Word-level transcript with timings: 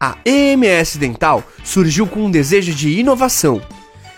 A 0.00 0.16
EMS 0.24 0.96
Dental 0.96 1.42
surgiu 1.64 2.06
com 2.06 2.26
um 2.26 2.30
desejo 2.30 2.72
de 2.72 2.88
inovação. 3.00 3.60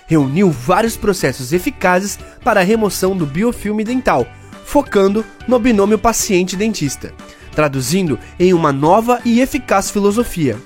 Reuniu 0.07 0.51
vários 0.51 0.95
processos 0.95 1.55
eficazes 1.55 2.19
para 2.45 2.61
a 2.61 2.63
remoção 2.63 3.17
do 3.17 3.25
biofilme 3.25 3.83
dental, 3.83 4.27
focando 4.67 5.25
no 5.49 5.59
binômio 5.59 5.99
paciente-dentista, 5.99 7.15
traduzindo 7.55 8.19
em 8.39 8.53
uma 8.53 8.73
nova 8.73 9.23
e 9.25 9.41
eficaz 9.41 9.91
filosofia, 9.91 10.59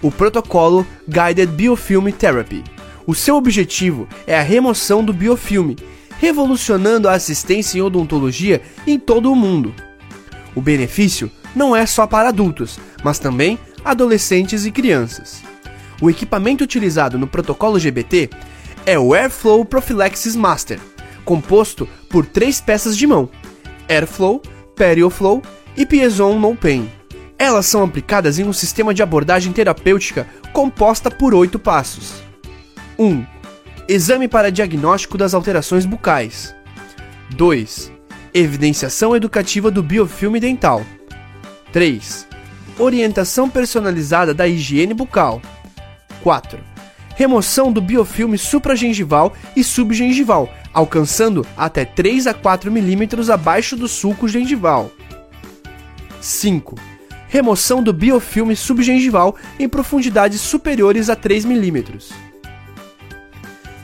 o 0.00 0.10
protocolo 0.10 0.86
Guided 1.06 1.52
Biofilm 1.52 2.08
Therapy. 2.10 2.64
O 3.06 3.14
seu 3.14 3.36
objetivo 3.36 4.08
é 4.26 4.38
a 4.38 4.42
remoção 4.42 5.04
do 5.04 5.12
biofilme, 5.12 5.76
revolucionando 6.18 7.10
a 7.10 7.12
assistência 7.12 7.78
em 7.78 7.82
odontologia 7.82 8.62
em 8.86 8.98
todo 8.98 9.30
o 9.30 9.36
mundo. 9.36 9.74
O 10.54 10.62
benefício 10.62 11.30
não 11.54 11.76
é 11.76 11.84
só 11.84 12.06
para 12.06 12.30
adultos, 12.30 12.78
mas 13.04 13.18
também 13.18 13.58
adolescentes 13.84 14.64
e 14.64 14.70
crianças. 14.70 15.42
O 16.00 16.10
equipamento 16.10 16.64
utilizado 16.64 17.18
no 17.18 17.26
protocolo 17.26 17.78
GBT 17.78 18.28
é 18.84 18.98
o 18.98 19.14
Airflow 19.14 19.64
Prophylaxis 19.64 20.34
Master, 20.34 20.80
composto 21.24 21.88
por 22.10 22.26
três 22.26 22.60
peças 22.60 22.96
de 22.96 23.06
mão: 23.06 23.30
Airflow, 23.88 24.42
Perioflow 24.74 25.42
e 25.76 25.86
Piezo 25.86 26.34
No 26.34 26.56
Pain. 26.56 26.90
Elas 27.38 27.66
são 27.66 27.84
aplicadas 27.84 28.38
em 28.38 28.44
um 28.44 28.52
sistema 28.52 28.92
de 28.92 29.02
abordagem 29.02 29.52
terapêutica 29.52 30.26
composta 30.52 31.10
por 31.10 31.34
oito 31.34 31.58
passos. 31.58 32.14
1. 32.98 33.04
Um, 33.04 33.26
exame 33.88 34.28
para 34.28 34.50
diagnóstico 34.50 35.18
das 35.18 35.34
alterações 35.34 35.84
bucais. 35.84 36.54
2. 37.30 37.92
Evidenciação 38.34 39.14
educativa 39.16 39.70
do 39.70 39.82
biofilme 39.82 40.38
dental. 40.38 40.84
3 41.72 42.31
orientação 42.78 43.48
personalizada 43.48 44.32
da 44.32 44.46
higiene 44.46 44.94
bucal. 44.94 45.40
4. 46.22 46.58
Remoção 47.14 47.70
do 47.70 47.80
biofilme 47.80 48.38
supragengival 48.38 49.32
e 49.54 49.62
subgengival, 49.62 50.48
alcançando 50.72 51.46
até 51.56 51.84
3 51.84 52.26
a 52.26 52.34
4 52.34 52.70
milímetros 52.70 53.28
abaixo 53.28 53.76
do 53.76 53.86
sulco 53.86 54.26
gengival. 54.26 54.90
5. 56.20 56.76
Remoção 57.28 57.82
do 57.82 57.92
biofilme 57.92 58.54
subgengival 58.56 59.36
em 59.58 59.68
profundidades 59.68 60.40
superiores 60.40 61.10
a 61.10 61.16
3 61.16 61.44
milímetros. 61.44 62.12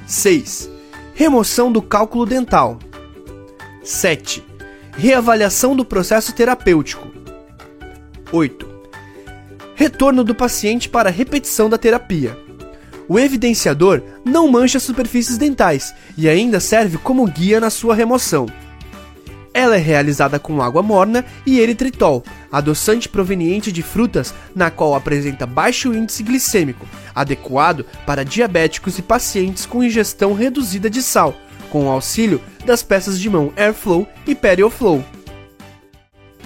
6. 0.06 0.70
Remoção 1.14 1.70
do 1.70 1.83
cálculo 1.83 2.25
dental. 2.25 2.78
7. 3.83 4.44
Reavaliação 4.97 5.77
do 5.77 5.84
processo 5.84 6.33
terapêutico. 6.33 7.09
8 8.33 8.78
retorno 9.79 10.25
do 10.25 10.34
paciente 10.34 10.89
para 10.89 11.09
repetição 11.09 11.71
da 11.71 11.79
terapia. 11.79 12.37
O 13.09 13.17
evidenciador 13.17 14.03
não 14.25 14.51
mancha 14.51 14.81
superfícies 14.81 15.39
dentais 15.39 15.95
e 16.17 16.29
ainda 16.29 16.59
serve 16.59 16.98
como 16.98 17.25
guia 17.29 17.61
na 17.61 17.71
sua 17.71 17.95
remoção. 17.95 18.47
Ela 19.55 19.77
é 19.77 19.79
realizada 19.79 20.37
com 20.37 20.61
água 20.61 20.83
morna 20.83 21.25
e 21.47 21.61
eritritol, 21.61 22.25
adoçante 22.51 23.09
proveniente 23.09 23.71
de 23.71 23.81
frutas, 23.81 24.34
na 24.53 24.69
qual 24.69 24.97
apresenta 24.97 25.47
baixo 25.47 25.95
índice 25.95 26.25
glicêmico, 26.25 26.84
adequado 27.15 27.87
para 28.05 28.25
diabéticos 28.25 28.99
e 28.99 29.03
pacientes 29.03 29.65
com 29.65 29.84
ingestão 29.84 30.34
reduzida 30.34 30.91
de 30.91 31.05
sal, 31.05 31.37
com 31.71 31.87
o 31.87 31.89
auxílio 31.89 32.41
das 32.67 32.83
peças 32.83 33.19
de 33.19 33.31
mão 33.31 33.53
Airflow 33.56 34.09
e 34.27 34.34
Perioflow. 34.34 35.05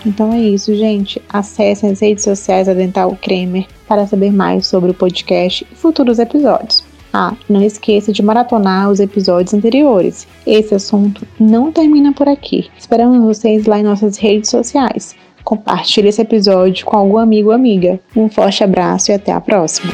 Então 0.05 0.33
é 0.33 0.41
isso, 0.41 0.75
gente. 0.75 1.20
Acesse 1.28 1.86
as 1.86 2.00
redes 2.00 2.25
sociais 2.25 2.67
da 2.67 2.75
Dental 2.75 3.17
Kremer 3.20 3.67
para 3.86 4.06
saber 4.06 4.33
mais 4.33 4.67
sobre 4.67 4.91
o 4.91 4.94
podcast 4.94 5.67
e 5.70 5.75
futuros 5.75 6.19
episódios. 6.19 6.84
Ah, 7.12 7.34
não 7.49 7.62
esqueça 7.62 8.10
de 8.10 8.22
maratonar 8.22 8.91
os 8.91 8.99
episódios 8.99 9.53
anteriores. 9.53 10.26
Esse 10.47 10.75
assunto 10.75 11.26
não 11.38 11.71
termina 11.71 12.12
por 12.12 12.26
aqui. 12.26 12.71
Esperamos 12.78 13.22
vocês 13.22 13.66
lá 13.66 13.78
em 13.78 13.82
nossas 13.82 14.16
redes 14.16 14.49
sociais. 14.49 15.15
Compartilhe 15.44 16.09
esse 16.09 16.22
episódio 16.22 16.87
com 16.87 16.97
algum 16.97 17.19
amigo 17.19 17.50
ou 17.50 17.55
amiga. 17.55 18.00
Um 18.16 18.31
forte 18.31 18.65
abraço 18.65 19.10
e 19.10 19.15
até 19.15 19.32
a 19.32 19.41
próxima. 19.41 19.93